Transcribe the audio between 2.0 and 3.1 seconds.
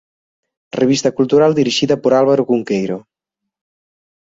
por Álvaro Cunqueiro.